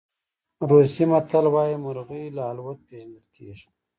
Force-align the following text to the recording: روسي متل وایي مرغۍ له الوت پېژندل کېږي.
روسي 0.69 1.03
متل 1.11 1.45
وایي 1.53 1.77
مرغۍ 1.83 2.23
له 2.35 2.43
الوت 2.51 2.79
پېژندل 2.87 3.25
کېږي. 3.35 3.69